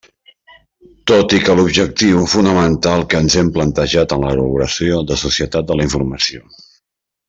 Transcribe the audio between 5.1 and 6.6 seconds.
de Societat de la informació.